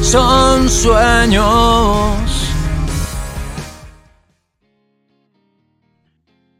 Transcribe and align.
son 0.00 0.68
sueños. 0.68 1.44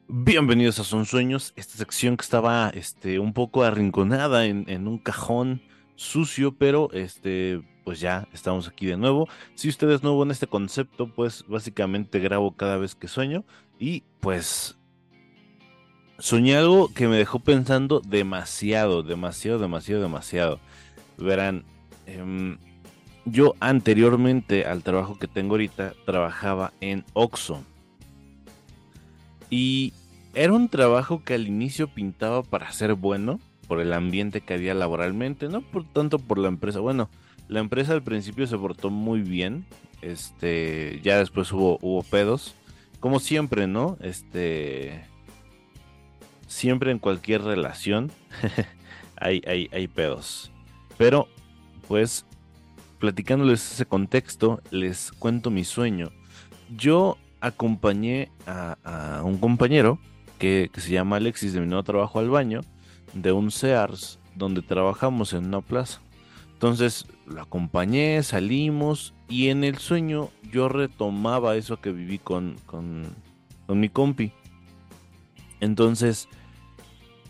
Bienvenidos 0.09 0.79
a 0.79 0.85
Son 0.85 1.07
Sueños, 1.07 1.53
esta 1.57 1.77
sección 1.77 2.16
que 2.16 2.23
estaba 2.23 2.71
este, 2.71 3.19
un 3.19 3.32
poco 3.32 3.62
arrinconada 3.62 4.46
en, 4.46 4.64
en, 4.69 4.89
un 4.89 4.98
cajón 4.98 5.62
sucio, 5.96 6.55
pero 6.57 6.91
este, 6.93 7.62
pues 7.85 8.01
ya 8.01 8.29
estamos 8.32 8.69
aquí 8.69 8.87
de 8.87 8.96
nuevo. 8.96 9.29
Si 9.55 9.68
usted 9.68 9.89
es 9.91 10.02
nuevo 10.02 10.23
en 10.23 10.30
este 10.30 10.46
concepto, 10.46 11.12
pues 11.14 11.45
básicamente 11.48 12.18
grabo 12.18 12.57
cada 12.57 12.77
vez 12.77 12.95
que 12.95 13.09
sueño 13.09 13.45
y 13.79 14.02
pues 14.20 14.77
soñé 16.18 16.57
algo 16.57 16.93
que 16.93 17.09
me 17.09 17.16
dejó 17.16 17.39
pensando 17.39 18.00
demasiado, 18.00 19.02
demasiado, 19.02 19.59
demasiado, 19.59 20.02
demasiado. 20.02 20.61
Verán, 21.17 21.64
eh, 22.07 22.57
yo 23.31 23.55
anteriormente 23.61 24.64
al 24.67 24.82
trabajo 24.82 25.18
que 25.18 25.29
tengo 25.29 25.55
ahorita 25.55 25.95
trabajaba 26.05 26.73
en 26.81 27.05
Oxxo. 27.13 27.63
Y 29.50 29.93
era 30.35 30.53
un 30.53 30.69
trabajo 30.69 31.23
que 31.25 31.35
al 31.35 31.46
inicio 31.46 31.89
pintaba 31.89 32.42
para 32.42 32.70
ser 32.72 32.95
bueno, 32.95 33.41
por 33.67 33.81
el 33.81 33.92
ambiente 33.92 34.41
que 34.41 34.55
había 34.55 34.75
laboralmente, 34.75 35.48
no 35.48 35.61
por 35.61 35.84
tanto 35.84 36.19
por 36.19 36.39
la 36.39 36.48
empresa. 36.48 36.81
Bueno, 36.81 37.09
la 37.48 37.61
empresa 37.61 37.92
al 37.92 38.03
principio 38.03 38.47
se 38.47 38.59
portó 38.59 38.91
muy 38.91 39.22
bien. 39.22 39.67
Este, 40.00 41.00
ya 41.03 41.19
después 41.19 41.53
hubo, 41.53 41.78
hubo 41.83 42.03
pedos. 42.03 42.55
Como 43.00 43.20
siempre, 43.20 43.67
¿no? 43.67 43.97
Este. 44.00 45.05
Siempre 46.47 46.91
en 46.91 46.98
cualquier 46.98 47.42
relación 47.42 48.11
hay, 49.17 49.42
hay, 49.47 49.69
hay 49.72 49.86
pedos. 49.86 50.50
Pero, 50.97 51.28
pues, 51.86 52.24
platicándoles 52.98 53.72
ese 53.72 53.86
contexto, 53.86 54.60
les 54.70 55.12
cuento 55.12 55.50
mi 55.50 55.64
sueño. 55.64 56.10
Yo 56.77 57.16
acompañé 57.40 58.30
a, 58.46 59.22
un 59.24 59.38
compañero 59.38 59.98
que, 60.38 60.70
se 60.77 60.90
llama 60.90 61.16
Alexis 61.16 61.52
de 61.52 61.60
mi 61.60 61.66
nuevo 61.66 61.82
trabajo 61.82 62.18
al 62.18 62.30
baño 62.30 62.60
de 63.14 63.32
un 63.32 63.50
Sears 63.50 64.18
donde 64.34 64.62
trabajamos 64.62 65.32
en 65.32 65.46
una 65.46 65.60
plaza. 65.60 66.00
Entonces 66.52 67.06
lo 67.27 67.40
acompañé, 67.40 68.22
salimos 68.22 69.14
y 69.28 69.48
en 69.48 69.62
el 69.62 69.78
sueño 69.78 70.30
yo 70.50 70.68
retomaba 70.68 71.56
eso 71.56 71.80
que 71.80 71.92
viví 71.92 72.18
con, 72.18 72.56
con, 72.66 73.14
mi 73.68 73.88
compi. 73.88 74.33
Entonces 75.60 76.28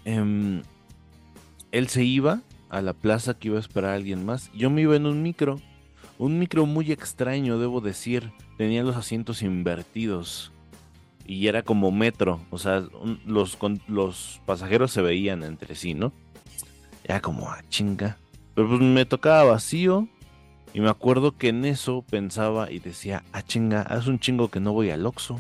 em, 0.05 0.62
él 1.72 1.88
se 1.88 2.05
iba 2.05 2.41
a 2.70 2.83
la 2.83 2.92
plaza 2.92 3.34
que 3.34 3.48
iba 3.48 3.56
a 3.56 3.61
esperar 3.61 3.92
a 3.92 3.94
alguien 3.94 4.24
más. 4.24 4.50
Yo 4.55 4.70
me 4.70 4.83
iba 4.83 4.97
en 4.97 5.06
un 5.06 5.22
micro, 5.22 5.61
un 6.19 6.38
micro 6.38 6.66
muy 6.66 6.92
extraño, 6.92 7.58
debo 7.58 7.80
decir. 7.80 8.33
Tenía 8.56 8.83
los 8.83 8.97
asientos 8.97 9.42
invertidos 9.42 10.52
y 11.28 11.47
era 11.47 11.62
como 11.62 11.92
metro, 11.92 12.41
o 12.50 12.56
sea, 12.56 12.83
los, 13.27 13.58
los 13.86 14.41
pasajeros 14.47 14.91
se 14.91 15.02
veían 15.02 15.42
entre 15.42 15.75
sí, 15.75 15.92
¿no? 15.92 16.10
Era 17.05 17.20
como, 17.20 17.50
ah, 17.50 17.62
chinga. 17.69 18.16
Pero 18.55 18.66
pues 18.66 18.80
me 18.80 19.05
tocaba 19.05 19.44
vacío 19.44 20.08
y 20.72 20.80
me 20.80 20.88
acuerdo 20.88 21.36
que 21.36 21.50
en 21.50 21.66
eso 21.66 22.03
pensaba 22.08 22.72
y 22.72 22.78
decía, 22.78 23.25
ah, 23.32 23.42
chinga, 23.42 23.82
hace 23.82 24.08
un 24.08 24.19
chingo 24.19 24.48
que 24.48 24.58
no 24.58 24.72
voy 24.72 24.88
al 24.88 25.05
Oxxo. 25.05 25.38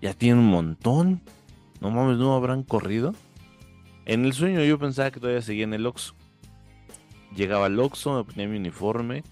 Ya 0.00 0.14
tiene 0.14 0.38
un 0.38 0.46
montón. 0.46 1.20
No 1.80 1.90
mames, 1.90 2.18
no 2.18 2.34
habrán 2.34 2.62
corrido. 2.62 3.14
En 4.08 4.24
el 4.24 4.32
sueño 4.32 4.64
yo 4.64 4.78
pensaba 4.78 5.10
que 5.10 5.20
todavía 5.20 5.42
seguía 5.42 5.64
en 5.64 5.74
el 5.74 5.84
Oxxo. 5.84 6.14
Llegaba 7.36 7.66
al 7.66 7.78
Oxxo, 7.78 8.16
me 8.16 8.24
ponía 8.24 8.48
mi 8.48 8.56
uniforme 8.56 9.22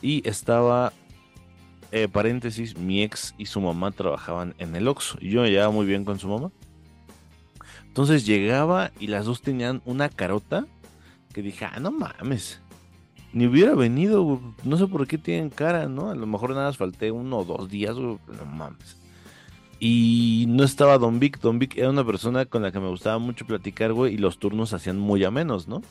y 0.00 0.26
estaba, 0.26 0.94
eh, 1.90 2.08
paréntesis, 2.08 2.78
mi 2.78 3.02
ex 3.02 3.34
y 3.36 3.44
su 3.44 3.60
mamá 3.60 3.90
trabajaban 3.90 4.54
en 4.56 4.74
el 4.74 4.88
Oxxo. 4.88 5.18
Y 5.20 5.28
yo 5.28 5.42
me 5.42 5.50
llevaba 5.50 5.70
muy 5.70 5.84
bien 5.84 6.06
con 6.06 6.18
su 6.18 6.28
mamá. 6.28 6.50
Entonces 7.86 8.24
llegaba 8.24 8.90
y 8.98 9.08
las 9.08 9.26
dos 9.26 9.42
tenían 9.42 9.82
una 9.84 10.08
carota 10.08 10.66
que 11.34 11.42
dije, 11.42 11.66
ah, 11.66 11.78
no 11.78 11.90
mames. 11.90 12.62
Ni 13.34 13.46
hubiera 13.46 13.74
venido, 13.74 14.40
no 14.64 14.76
sé 14.78 14.86
por 14.86 15.06
qué 15.06 15.18
tienen 15.18 15.50
cara, 15.50 15.88
¿no? 15.88 16.08
A 16.08 16.14
lo 16.14 16.26
mejor 16.26 16.50
nada 16.50 16.68
más 16.68 16.78
falté 16.78 17.10
uno 17.10 17.40
o 17.40 17.44
dos 17.44 17.68
días, 17.68 17.96
no 17.96 18.18
mames. 18.46 19.01
Y 19.84 20.44
no 20.46 20.62
estaba 20.62 20.96
Don 20.96 21.18
Vic. 21.18 21.40
Don 21.40 21.58
Vic 21.58 21.76
era 21.76 21.90
una 21.90 22.06
persona 22.06 22.46
con 22.46 22.62
la 22.62 22.70
que 22.70 22.78
me 22.78 22.86
gustaba 22.86 23.18
mucho 23.18 23.44
platicar, 23.48 23.92
güey, 23.92 24.14
y 24.14 24.16
los 24.16 24.38
turnos 24.38 24.72
hacían 24.74 24.96
muy 24.96 25.24
amenos, 25.24 25.66
¿no? 25.66 25.82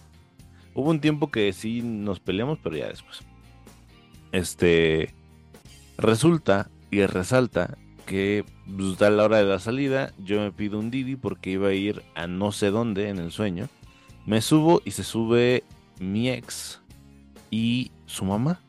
Hubo 0.73 0.91
un 0.91 1.01
tiempo 1.01 1.29
que 1.29 1.51
sí 1.51 1.81
nos 1.81 2.21
peleamos, 2.21 2.57
pero 2.63 2.77
ya 2.77 2.87
después. 2.87 3.19
Este. 4.31 5.13
Resulta 5.97 6.69
y 6.89 7.05
resalta 7.05 7.77
que 8.05 8.45
pues, 8.77 9.01
a 9.01 9.09
la 9.09 9.25
hora 9.25 9.39
de 9.39 9.43
la 9.43 9.59
salida 9.59 10.13
yo 10.19 10.39
me 10.39 10.53
pido 10.53 10.79
un 10.79 10.89
Didi 10.89 11.17
porque 11.17 11.49
iba 11.49 11.67
a 11.67 11.73
ir 11.73 12.01
a 12.15 12.27
no 12.27 12.53
sé 12.53 12.71
dónde 12.71 13.09
en 13.09 13.19
el 13.19 13.33
sueño. 13.33 13.67
Me 14.25 14.39
subo 14.39 14.81
y 14.85 14.91
se 14.91 15.03
sube 15.03 15.65
mi 15.99 16.29
ex 16.29 16.79
y 17.49 17.91
su 18.05 18.23
mamá. 18.23 18.61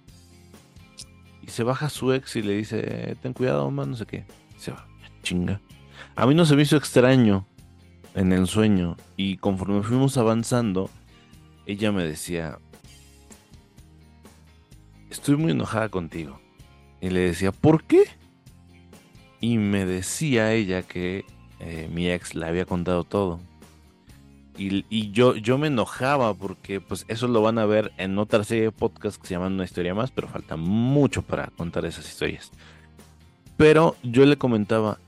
Y 1.43 1.47
se 1.47 1.63
baja 1.63 1.91
su 1.91 2.13
ex 2.13 2.35
y 2.35 2.43
le 2.43 2.57
dice, 2.57 3.17
ten 3.23 3.35
cuidado, 3.35 3.71
mamá, 3.71 3.87
no 3.87 3.95
sé 3.95 4.05
qué. 4.05 4.25
se 4.57 4.73
va 4.73 4.92
chinga. 5.23 5.61
A 6.17 6.27
mí 6.27 6.35
no 6.35 6.45
se 6.45 6.57
me 6.57 6.63
hizo 6.63 6.77
extraño 6.77 7.47
en 8.15 8.33
el 8.33 8.47
sueño 8.47 8.97
y 9.17 9.37
conforme 9.39 9.83
fuimos 9.83 10.19
avanzando, 10.19 10.91
ella 11.67 11.93
me 11.93 12.05
decía, 12.05 12.59
estoy 15.11 15.37
muy 15.37 15.53
enojada 15.53 15.89
contigo. 15.89 16.41
Y 17.01 17.11
le 17.11 17.21
decía, 17.21 17.53
¿por 17.53 17.85
qué? 17.85 18.05
Y 19.41 19.59
me 19.59 19.85
decía 19.85 20.53
ella 20.53 20.83
que 20.83 21.25
eh, 21.59 21.89
mi 21.93 22.11
ex 22.11 22.35
le 22.35 22.47
había 22.47 22.65
contado 22.65 23.05
todo. 23.05 23.41
Y, 24.59 25.11
yo, 25.13 25.35
yo 25.35 25.57
me 25.59 25.69
enojaba 25.69 26.35
porque 26.35 26.81
pues 26.81 27.05
eso 27.09 27.27
lo 27.27 27.41
van 27.41 27.59
a 27.59 27.65
ver 27.65 27.91
en 27.97 28.19
otra 28.19 28.45
serie 28.45 28.65
de 28.65 28.71
podcasts 28.71 29.19
que 29.19 29.27
se 29.27 29.35
llaman 29.35 29.55
Una 29.55 29.65
historia 29.65 29.95
más, 29.95 30.11
pero 30.11 30.29
falta 30.29 30.57
mucho 30.57 31.23
para 31.23 31.49
contar 31.57 31.87
esas 31.87 32.07
historias. 32.07 32.53
Pero 33.57 33.97
yo 34.03 34.25
le 34.27 34.37
comentaba, 34.37 34.99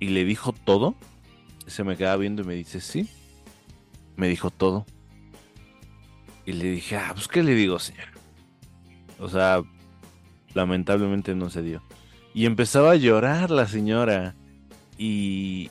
y 0.00 0.08
le 0.08 0.24
dijo 0.24 0.52
todo. 0.52 0.96
Se 1.66 1.84
me 1.84 1.96
queda 1.96 2.16
viendo 2.16 2.42
y 2.42 2.46
me 2.46 2.54
dice, 2.54 2.80
sí. 2.80 3.08
Me 4.16 4.28
dijo 4.28 4.50
todo. 4.50 4.86
Y 6.46 6.52
le 6.52 6.72
dije, 6.72 6.96
ah, 6.96 7.12
pues 7.14 7.28
¿qué 7.28 7.42
le 7.42 7.54
digo, 7.54 7.78
señor? 7.78 8.08
O 9.20 9.28
sea, 9.28 9.62
lamentablemente 10.54 11.34
no 11.34 11.50
se 11.50 11.62
dio. 11.62 11.82
Y 12.34 12.46
empezaba 12.46 12.92
a 12.92 12.96
llorar 12.96 13.50
la 13.50 13.68
señora. 13.68 14.34
Y, 14.98 15.70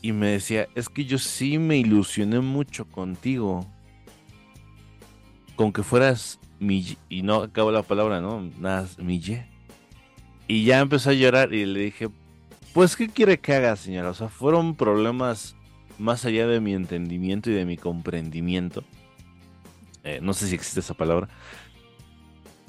y 0.00 0.12
me 0.12 0.28
decía, 0.28 0.68
es 0.74 0.88
que 0.88 1.04
yo 1.04 1.18
sí 1.18 1.58
me 1.58 1.76
ilusioné 1.76 2.40
mucho 2.40 2.86
contigo. 2.86 3.66
Con 5.56 5.72
que 5.72 5.82
fueras 5.82 6.38
mi... 6.60 6.96
Y 7.08 7.22
no 7.22 7.42
acabo 7.42 7.72
la 7.72 7.82
palabra, 7.82 8.20
¿no? 8.20 8.50
Nada, 8.58 8.88
mi... 8.98 9.20
Y 10.46 10.64
ya 10.64 10.80
empezó 10.80 11.10
a 11.10 11.14
llorar 11.14 11.52
y 11.52 11.64
le 11.66 11.80
dije, 11.80 12.08
pues, 12.74 12.96
¿qué 12.96 13.08
quiere 13.08 13.38
que 13.38 13.54
haga, 13.54 13.76
señora? 13.76 14.10
O 14.10 14.14
sea, 14.14 14.28
fueron 14.28 14.74
problemas 14.74 15.54
más 15.98 16.24
allá 16.24 16.48
de 16.48 16.60
mi 16.60 16.74
entendimiento 16.74 17.48
y 17.48 17.54
de 17.54 17.64
mi 17.64 17.76
comprendimiento. 17.76 18.82
Eh, 20.02 20.18
no 20.20 20.34
sé 20.34 20.48
si 20.48 20.56
existe 20.56 20.80
esa 20.80 20.94
palabra. 20.94 21.28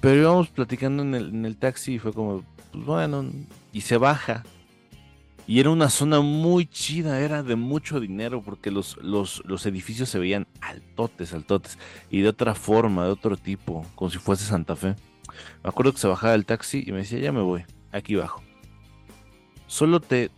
Pero 0.01 0.21
íbamos 0.21 0.49
platicando 0.49 1.01
en 1.01 1.45
el, 1.45 1.57
taxi 1.57 1.95
y 1.95 1.99
fue 1.99 2.13
como, 2.13 2.43
pues 2.71 2.85
bueno, 2.85 3.25
y 3.73 3.81
se 3.81 3.97
baja. 3.97 4.43
Y 5.47 5.59
era 5.59 5.71
una 5.71 5.89
zona 5.89 6.21
muy 6.21 6.67
chida, 6.67 7.19
era 7.19 7.41
de 7.41 7.55
mucho 7.55 7.99
dinero 7.99 8.43
porque 8.43 8.69
los, 8.69 8.97
los, 8.97 9.43
los 9.45 9.65
edificios 9.65 10.09
se 10.09 10.19
veían 10.19 10.45
altotes, 10.61 11.33
altotes. 11.33 11.79
Y 12.11 12.21
de 12.21 12.29
otra 12.29 12.53
forma, 12.53 13.05
de 13.05 13.11
otro 13.11 13.37
tipo, 13.37 13.83
como 13.95 14.11
si 14.11 14.19
fuese 14.19 14.45
Santa 14.45 14.75
Fe. 14.75 14.95
Me 15.63 15.69
acuerdo 15.69 15.93
que 15.93 15.99
se 15.99 16.07
bajaba 16.07 16.33
del 16.33 16.45
taxi 16.45 16.83
y 16.85 16.91
me 16.91 16.99
decía, 16.99 17.17
ya 17.17 17.31
me 17.31 17.41
voy, 17.41 17.65
aquí 17.91 18.13
bajo. 18.13 18.43
Solo 19.67 19.99
te, 19.99 20.29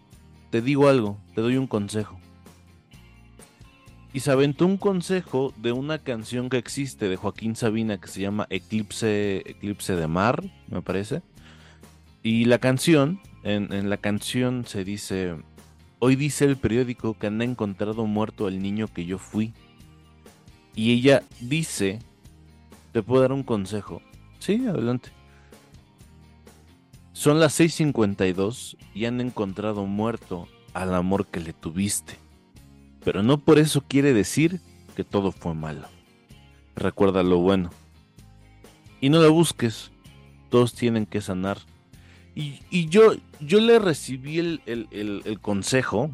te 0.50 0.62
digo 0.62 0.88
algo, 0.88 1.18
te 1.36 1.42
doy 1.42 1.58
un 1.58 1.68
consejo. 1.68 2.20
Y 4.14 4.22
se 4.22 4.32
aventó 4.32 4.66
un 4.66 4.78
consejo 4.78 5.54
de 5.58 5.74
una 5.74 6.00
canción 6.00 6.50
que 6.50 6.58
existe 6.58 7.10
de 7.10 7.18
Joaquín 7.18 7.56
Sabina 7.56 8.00
que 8.00 8.08
se 8.08 8.22
llama 8.22 8.48
Eclipse, 8.50 9.44
Eclipse 9.46 9.96
de 9.96 10.08
Mar, 10.08 10.44
me 10.70 10.82
parece. 10.82 11.22
Y 12.24 12.46
la 12.46 12.58
canción, 12.58 13.20
en, 13.44 13.72
en 13.74 13.90
la 13.90 13.98
canción 13.98 14.66
se 14.66 14.84
dice, 14.84 15.36
hoy 16.00 16.16
dice 16.16 16.46
el 16.46 16.58
periódico 16.58 17.18
que 17.18 17.28
han 17.28 17.42
encontrado 17.42 18.06
muerto 18.06 18.48
al 18.48 18.62
niño 18.62 18.88
que 18.88 19.06
yo 19.06 19.18
fui. 19.18 19.54
Y 20.74 20.94
ella 20.94 21.24
dice, 21.42 22.00
te 22.94 23.04
puedo 23.04 23.22
dar 23.22 23.34
un 23.34 23.44
consejo. 23.44 24.02
Sí, 24.40 24.66
adelante. 24.68 25.17
Son 27.18 27.40
las 27.40 27.60
6:52 27.60 28.78
y 28.94 29.06
han 29.06 29.20
encontrado 29.22 29.88
muerto 29.88 30.48
al 30.76 30.94
amor 30.94 31.26
que 31.26 31.40
le 31.40 31.52
tuviste. 31.52 32.20
Pero 33.04 33.24
no 33.24 33.40
por 33.40 33.58
eso 33.58 33.82
quiere 33.82 34.14
decir 34.14 34.62
que 34.96 35.04
todo 35.04 35.32
fue 35.32 35.56
malo. 35.56 35.88
Recuerda 36.76 37.24
lo 37.24 37.40
bueno. 37.40 37.72
y 39.02 39.10
no 39.10 39.20
la 39.20 39.30
busques. 39.30 39.90
Todos 40.52 40.76
tienen 40.76 41.08
que 41.08 41.22
sanar. 41.22 41.58
Y, 42.36 42.88
yo, 42.90 43.16
yo 43.40 43.62
le 43.62 43.80
recibí 43.80 44.38
el, 44.38 44.62
el, 44.68 45.40
consejo, 45.42 46.12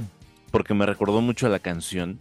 porque 0.52 0.74
me 0.74 0.86
recordó 0.86 1.20
mucho 1.20 1.48
a 1.48 1.50
la 1.50 1.60
canción. 1.60 2.18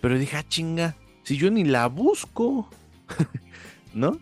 Pero 0.00 0.18
dije, 0.18 0.38
ah, 0.38 0.48
chinga, 0.48 0.96
si 1.22 1.36
yo 1.36 1.52
ni 1.52 1.62
la 1.62 1.86
busco, 1.86 2.68
¿no? 3.94 4.18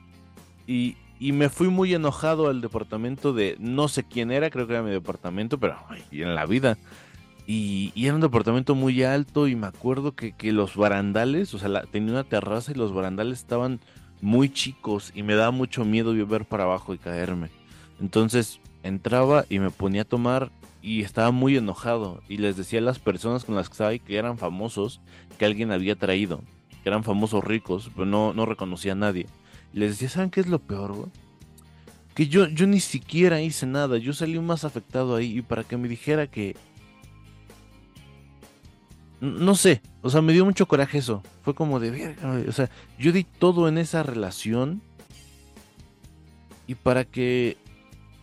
Y, 0.67 0.97
y, 1.23 1.33
me 1.33 1.49
fui 1.49 1.69
muy 1.69 1.95
enojado 1.95 2.49
al 2.49 2.61
departamento 2.61 3.33
de 3.33 3.57
no 3.61 3.87
sé 3.87 4.03
quién 4.03 4.33
era, 4.33 4.51
creo 4.51 4.67
que 4.67 4.73
era 4.73 4.83
mi 4.83 4.91
departamento, 4.91 5.59
pero 5.59 5.77
en 6.11 6.35
la 6.35 6.47
vida. 6.47 6.77
Y, 7.47 7.93
era 7.97 8.15
un 8.15 8.21
departamento 8.21 8.75
muy 8.75 9.03
alto 9.05 9.47
y 9.47 9.55
me 9.55 9.69
acuerdo 9.69 10.17
que, 10.17 10.35
los 10.53 10.75
barandales, 10.77 11.55
o 11.55 11.59
sea, 11.59 11.83
tenía 11.83 12.13
una 12.13 12.25
terraza 12.25 12.73
y 12.73 12.75
los 12.75 12.93
barandales 12.93 13.39
estaban 13.39 13.79
muy 14.21 14.49
chicos 14.53 15.13
y 15.15 15.23
me 15.23 15.35
daba 15.35 15.53
mucho 15.53 15.85
miedo 15.85 16.15
ver 16.27 16.45
para 16.45 16.65
abajo 16.65 16.93
y 16.93 16.99
caerme. 16.99 17.51
Entonces 18.01 18.61
entraba 18.83 19.45
y 19.49 19.61
me 19.61 19.71
ponía 19.71 20.03
a 20.03 20.07
tomar 20.07 20.51
y 20.83 21.03
estaba 21.03 21.31
muy 21.31 21.57
enojado 21.57 22.21
y 22.29 22.39
les 22.39 22.57
decía 22.57 22.81
a 22.81 22.83
las 22.83 22.99
personas 22.99 23.45
con 23.45 23.55
las 23.55 23.69
que 23.69 23.75
estaba 23.75 23.99
que 23.99 24.17
eran 24.17 24.39
famosos 24.39 25.01
que 25.39 25.45
alguien 25.45 25.71
había 25.71 25.95
traído, 25.95 26.41
que 26.83 26.89
eran 26.89 27.05
famosos 27.05 27.45
ricos, 27.45 27.91
pero 27.95 28.07
no, 28.07 28.33
no 28.33 28.45
reconocía 28.45 28.93
a 28.93 28.97
nadie. 28.97 29.27
Les 29.73 29.91
decía, 29.91 30.09
¿saben 30.09 30.31
qué 30.31 30.41
es 30.41 30.49
lo 30.49 30.59
peor, 30.59 30.93
güey? 30.93 31.09
Que 32.15 32.29
yo, 32.29 32.47
yo 32.49 32.67
ni 32.67 32.81
siquiera 32.81 33.41
hice 33.41 33.67
nada, 33.67 33.97
yo 33.97 34.13
salí 34.13 34.39
más 34.39 34.65
afectado 34.65 35.17
ahí 35.17 35.39
y 35.39 35.43
para 35.43 35.65
que 35.65 35.77
me 35.77 35.89
dijera 35.89 36.27
que 36.27 36.57
no 39.23 39.55
sé, 39.55 39.81
o 40.03 40.11
sea, 40.11 40.21
me 40.21 40.33
dio 40.33 40.45
mucho 40.45 40.67
coraje 40.67 40.99
eso. 40.99 41.23
Fue 41.43 41.55
como 41.55 41.79
de 41.79 42.17
o 42.49 42.53
sea, 42.53 42.69
yo 42.99 43.13
di 43.13 43.23
todo 43.23 43.69
en 43.69 43.79
esa 43.79 44.03
relación 44.03 44.83
y 46.67 46.75
para 46.75 47.05
que 47.05 47.57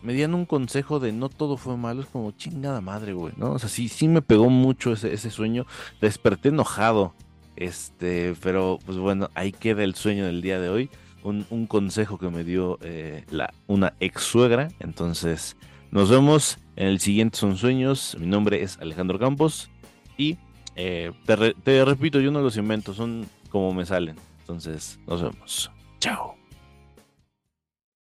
me 0.02 0.12
dieran 0.12 0.34
un 0.34 0.44
consejo 0.44 1.00
de 1.00 1.12
no 1.12 1.30
todo 1.30 1.56
fue 1.56 1.78
malo, 1.78 2.02
es 2.02 2.08
como 2.08 2.32
chingada 2.32 2.82
madre, 2.82 3.14
güey, 3.14 3.32
¿no? 3.38 3.52
O 3.52 3.58
sea, 3.58 3.70
sí, 3.70 3.88
sí 3.88 4.08
me 4.08 4.20
pegó 4.20 4.50
mucho 4.50 4.92
ese, 4.92 5.14
ese 5.14 5.30
sueño. 5.30 5.66
Desperté 6.02 6.50
enojado, 6.50 7.14
este, 7.56 8.34
pero 8.42 8.78
pues 8.84 8.98
bueno, 8.98 9.30
ahí 9.34 9.52
queda 9.52 9.84
el 9.84 9.94
sueño 9.94 10.26
del 10.26 10.42
día 10.42 10.60
de 10.60 10.68
hoy. 10.68 10.90
Un, 11.22 11.66
consejo 11.66 12.18
que 12.18 12.30
me 12.30 12.44
dio 12.44 12.78
eh, 12.82 13.24
la, 13.30 13.52
una 13.66 13.94
ex 14.00 14.22
suegra. 14.22 14.68
Entonces, 14.80 15.56
nos 15.90 16.08
vemos 16.08 16.58
en 16.76 16.88
el 16.88 17.00
siguiente 17.00 17.38
Son 17.38 17.56
Sueños. 17.56 18.16
Mi 18.18 18.26
nombre 18.26 18.62
es 18.62 18.78
Alejandro 18.78 19.18
Campos 19.18 19.70
y 20.16 20.38
eh, 20.76 21.12
te, 21.26 21.54
te 21.54 21.84
repito, 21.84 22.20
yo 22.20 22.30
no 22.30 22.40
los 22.40 22.56
invento, 22.56 22.94
son 22.94 23.26
como 23.50 23.74
me 23.74 23.84
salen. 23.84 24.16
Entonces, 24.40 24.98
nos 25.06 25.22
vemos. 25.22 25.70
Chao. 25.98 26.39